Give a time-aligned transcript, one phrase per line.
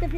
[0.00, 0.08] شکم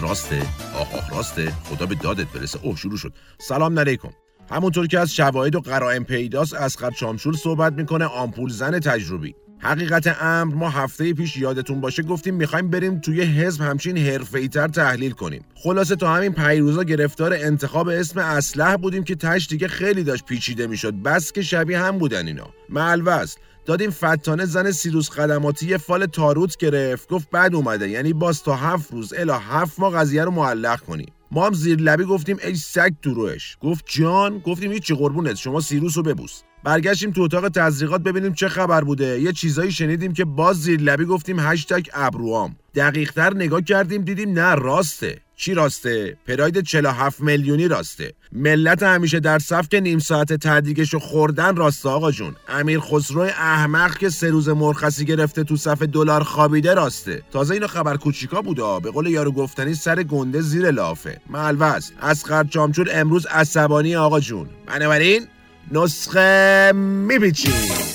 [0.00, 0.42] راسته.
[0.74, 1.52] آه آه راسته.
[1.64, 2.58] خدا به دادت برسه.
[2.62, 3.12] اوه شروع شد.
[3.38, 4.10] سلام علیکم.
[4.50, 9.34] همونطور که از شواهد و قرائن پیداست اسقر چامشول صحبت می‌کنه آمپول زن تجربی.
[9.64, 15.12] حقیقت امر ما هفته پیش یادتون باشه گفتیم می‌خوایم بریم توی حزب همچین حرفه‌ای‌تر تحلیل
[15.12, 15.44] کنیم.
[15.54, 20.66] خلاصه تا همین پیروزا گرفتار انتخاب اسم اسلح بودیم که تش دیگه خیلی داشت پیچیده
[20.66, 20.94] می‌شد.
[20.94, 22.46] بس که شبیه هم بودن اینا.
[22.68, 23.38] معلوست.
[23.66, 27.08] دادیم فتانه زن سیروس خدماتی فال تاروت گرفت.
[27.08, 27.88] گفت بد اومده.
[27.88, 29.12] یعنی باز تا هفت روز.
[29.12, 33.30] الا هفت ما قضیه رو معلق کنیم ما هم زیر لبی گفتیم ای سگ تو
[33.60, 34.38] گفت جان.
[34.38, 35.36] گفتیم هیچی قربونت.
[35.36, 36.42] شما سیروس رو ببوس.
[36.64, 39.20] برگشتیم تو اتاق تزریقات ببینیم چه خبر بوده.
[39.20, 42.56] یه چیزایی شنیدیم که باز زیر لبی گفتیم هشتگ ابروام.
[42.74, 45.18] دقیقتر نگاه کردیم دیدیم نه راسته.
[45.36, 48.12] چی راسته؟ پراید 47 میلیونی راسته.
[48.32, 52.36] ملت همیشه در صف که نیم ساعت تدریگشو خوردن راسته آقا جون.
[52.48, 57.22] امیر خسرو احمق که سه روز مرخصی گرفته تو صف دلار خوابیده راسته.
[57.32, 61.20] تازه اینو خبر کوچیکا بوده به قول یارو گفتنی سر گنده زیر لافه.
[61.30, 64.48] ملوز از چامچور امروز عصبانی آقا جون.
[64.66, 65.26] بنابراین
[65.70, 67.91] نسخه میپیچیم.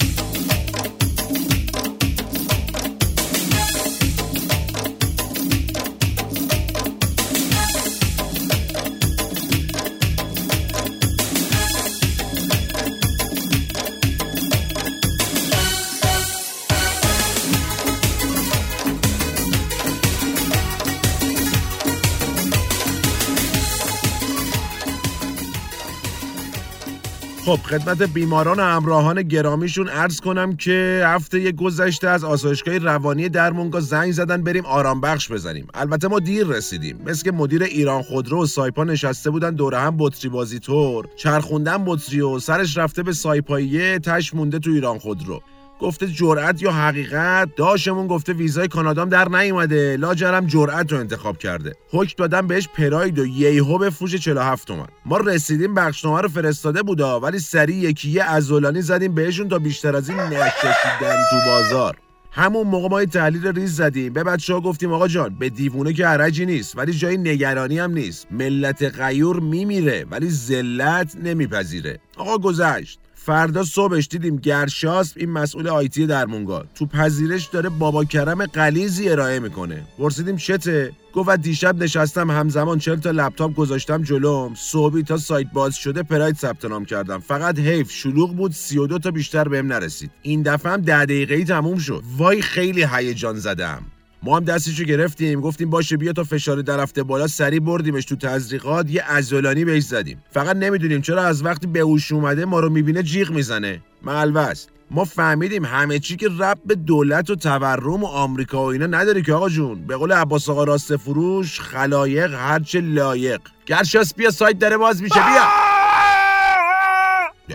[27.48, 33.80] خب خدمت بیماران و همراهان گرامیشون عرض کنم که هفته گذشته از آسایشگاه روانی درمونگا
[33.80, 35.68] زنگ زدن بریم آرام بخش بزنیم.
[35.74, 37.00] البته ما دیر رسیدیم.
[37.06, 41.08] مثل که مدیر ایران خودرو و سایپا نشسته بودن دور هم بطری بازی طور.
[41.16, 45.42] چرخوندن بطری و سرش رفته به سایپاییه تش مونده تو ایران خودرو.
[45.80, 49.98] گفته جرأت یا حقیقت؟ داشمون گفته ویزای کانادام در نیومده.
[49.98, 51.74] لاجرم جرأت رو انتخاب کرده.
[51.92, 57.20] حکم دادن بهش پراید و ییهو بفروش 47 تومن ما رسیدیم بخشنامه رو فرستاده بودا
[57.20, 61.98] ولی سریع یکی یه ازولانی زدیم بهشون تا بیشتر از این نکشیدن تو بازار.
[62.32, 64.14] همون موقع ما تحلیل ریز زدیم.
[64.14, 67.92] به بچه ها گفتیم آقا جان به دیوونه که عرجی نیست ولی جای نگرانی هم
[67.92, 68.28] نیست.
[68.32, 72.00] ملت غیور میمیره ولی ذلت نمیپذیره.
[72.18, 73.00] آقا گذشت.
[73.28, 76.66] فردا صبحش دیدیم گرشاسب این مسئول آیتی درمونگا.
[76.76, 79.84] تو پذیرش داره بابا کرم قلیزی ارائه می‌کنه.
[79.98, 84.54] پرسیدیم چته؟ گفت دیشب نشستم همزمان 40 تا لپتاپ گذاشتم جلوم.
[84.56, 87.20] صبحی تا سایت باز شده پراید ثبت نام کردم.
[87.20, 90.12] فقط حیف شلوغ بود 32 تا بیشتر بهم نرسید.
[90.22, 92.04] این دفعه هم 10 دقیقه‌ای تموم شد.
[92.18, 93.82] وای خیلی هیجان زدم.
[94.24, 98.16] ما هم دستشو گرفتیم گفتیم باشه بیا تا فشار در رفته بالا سری بردیمش تو
[98.16, 100.24] تزریقات یه ازولانی بهش زدیم.
[100.32, 103.82] فقط نمی‌دونیم چرا از وقتی به هوش اومده ما رو می‌بینه جیغ می‌زنه.
[104.02, 108.86] معلوست ما فهمیدیم همه چی که رب به دولت و تورم و آمریکا و اینا
[108.86, 109.88] نداره که آقا جون.
[109.88, 113.42] به قول عباس آقا راست فروش خلایق هرچه لایق.
[113.66, 115.48] گرشاس بیا سایت داره باز میشه بیا.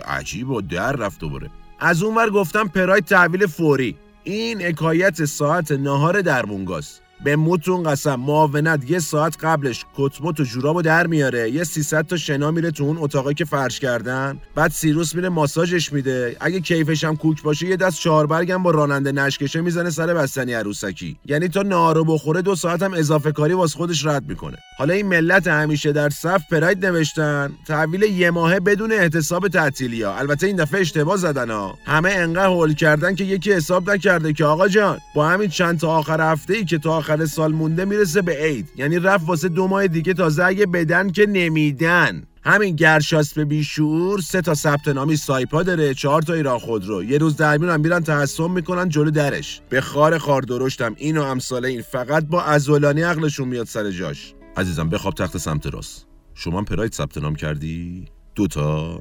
[0.05, 1.49] عجیب و در رفت دوباره.
[1.79, 3.95] از اونور گفتم پراید تحویل فوری.
[4.23, 10.81] این حکایت ساعت نهار درمونگاست به موتون قسم معاونت یه ساعت قبلش کتموت و جورابو
[10.81, 11.51] در میاره.
[11.51, 14.39] یه 300 تا شنا میره تو اون اتاقی که فرش کردن.
[14.55, 16.37] بعد سیروس میره ماساژش میده.
[16.39, 21.17] اگه کیفش هم کوک باشه یه دست چهاربرگم با راننده نشکشه می‌زنه سر بستنی عروسکی.
[21.25, 24.57] یعنی تا نهارو بخوره دو ساعت هم اضافه کاری واسه خودش رد می‌کنه.
[24.77, 27.51] حالا این ملت همیشه در صف پراید نوشتن.
[27.67, 30.13] تحویل یه ماهه بدون احتساب تعطیلیا.
[30.13, 31.77] البته این دفعه اشتباه زدن ها.
[31.85, 35.89] همه انقدر هول کردن که یکی حساب نکرده که آقا جان با همین چند تا
[35.89, 38.69] آخر هفته ای که تا آخر سال مونده می‌رسه به عید.
[38.75, 42.23] یعنی رفت واسه دو ماه دیگه تازه اگه بدن که نمیدن.
[42.45, 47.03] همین گرشاس به بیشعور سه تا ثبت نامی سایپا داره چهار تا ایران خودرو.
[47.03, 49.61] یه روز در میرن میرن تحسن می‌کنن جلو درش.
[49.69, 50.95] به خار خار درشتم.
[50.97, 54.33] اینو امثال این فقط با ازولانی عقلشون میاد سر جاش.
[54.57, 56.07] عزیزم بخواب تخت سمت راست.
[56.33, 58.05] شما هم پراید ثبت نام کردی؟
[58.35, 58.99] دوتا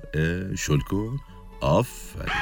[0.58, 1.16] شل کن
[1.60, 2.32] آفرین.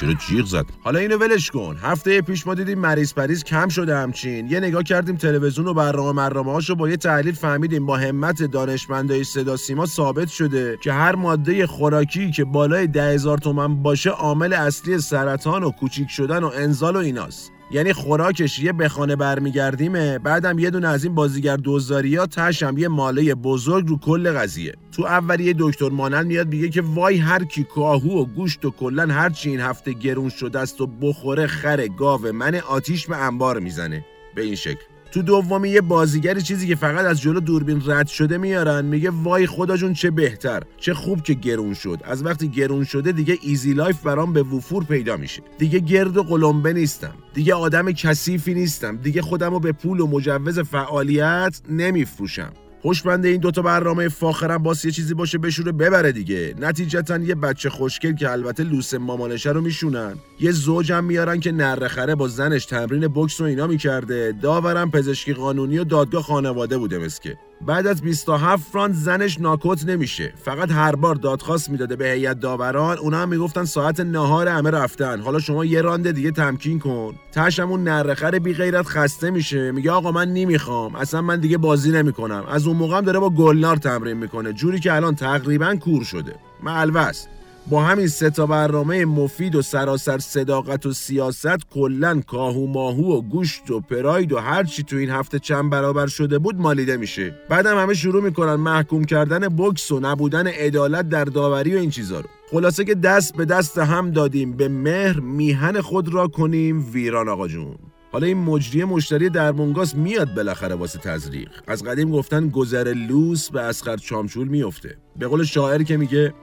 [0.00, 1.76] چرا جیغ زد؟ حالا اینو ولش کن.
[1.82, 4.50] هفته پیش ما دیدیم مریض پریز کم شده همچین.
[4.50, 9.56] یه نگاه کردیم تلویزیون و برنامه مرنامه با یه تحلیل فهمیدیم با همت دانشمندای صدا
[9.56, 14.98] سیما ثابت شده که هر ماده خوراکی که بالای ده هزار تومن باشه عامل اصلی
[14.98, 17.53] سرطان و کوچیک شدن و انزال و ایناست.
[17.70, 22.78] یعنی خوراکش یه به خانه برمیگردیمه بعدم یه دونه از این بازیگر دوزاری ها تهشم
[22.78, 24.74] یه ماله بزرگ رو کل قضیه.
[24.92, 29.06] تو اولیه دکتر مانند میاد میگه که وای هر کی کاهو و گوشت و کلا
[29.06, 33.58] هر چی این هفته گرون شده است و بخوره خر گاو من آتیش به انبار
[33.58, 34.04] می‌زنه.
[34.34, 34.93] به این شکل.
[35.14, 39.46] تو دومی یه بازیگری چیزی که فقط از جلو دوربین رد شده میارن میگه وای
[39.46, 42.00] خدا جون چه بهتر چه خوب که گرون شد.
[42.04, 45.42] از وقتی گرون شده دیگه Easy Life برام به وفور پیدا میشه.
[45.58, 47.14] دیگه گرد و قلمبه نیستم.
[47.34, 48.96] دیگه آدم کثیفی نیستم.
[48.96, 52.52] دیگه خودم رو به پول و مجوز فعالیت نمیفروشم.
[52.84, 56.54] خوشبنده این دوتا برنامه فاخرم باس یه چیزی باشه بشوره ببره دیگه.
[56.58, 60.14] نتیجتا یه بچه خوشگل که البته لوس مامانشه رو میشونن.
[60.40, 64.32] یه زوجم میارن که نرخره با زنش تمرین بوکس و اینا می‌کرده.
[64.42, 67.38] داورم پزشکی قانونی و دادگاه خانواده بوده مسکه.
[67.60, 70.32] بعد از 27 فرانت زنش ناکوت نمیشه.
[70.44, 75.20] فقط هر بار دادخواست می‌داده به هیئت داوران اونا هم می‌گفتن ساعت نهار همه رفتن.
[75.20, 77.14] حالا شما یه راند دیگه تمکین کن.
[77.32, 79.72] تشمون نرخر بی غیرت خسته میشه.
[79.72, 80.94] میگه آقا من نمی‌خوام.
[80.94, 82.44] اصلا من دیگه بازی نمی‌کنم.
[82.48, 84.52] از اون موقع هم داره با گلنار تمرین می‌کنه.
[84.52, 86.34] جوری که الان تقریبا کور شده.
[86.62, 87.28] ملوست
[87.66, 93.22] با همین سه تا برنامه مفید و سراسر صداقت و سیاست کلا کاهو ماهو و
[93.22, 97.34] گوشت و پراید و هر چی تو این هفته چند برابر شده بود مالیده میشه.
[97.48, 102.20] بعدم همه شروع می‌کنن محکوم کردن بکس و نبودن عدالت در داوری و این چیزا
[102.20, 102.28] رو.
[102.50, 104.52] خلاصه که دست به دست هم دادیم.
[104.52, 106.92] به مهر میهن خود را کنیم.
[106.92, 107.76] ویران آقا جون.
[108.12, 111.50] حالا این مجری مشتری درمونگاس میاد بالاخره واسه تزریق.
[111.66, 116.34] از قدیم گفتن گذر لوس به اسخر چامچول میفته به قول شاعر که میگه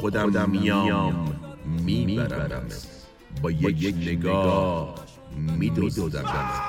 [0.00, 2.68] خودم, خودم میام می‌برم
[3.42, 4.94] با یک نگاه
[5.36, 6.24] میدوزدم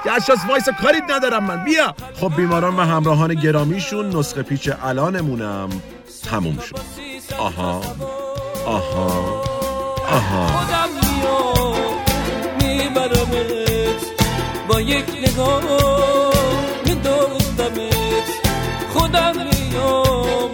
[0.05, 1.63] گشاس وایس کاری ندارم من.
[1.63, 1.95] بیا.
[2.13, 5.69] خب بیماران و همراهان گرامیشون نسخه پیچ الانمونم
[6.23, 6.79] تموم شد.
[7.39, 7.81] آها
[8.65, 9.43] آها
[10.09, 10.47] آها.
[10.47, 11.75] خودم میام
[12.61, 14.03] میبرمت.
[14.67, 15.63] با یک نگاه
[16.85, 18.29] میدوزدمت
[18.93, 20.52] خودم میام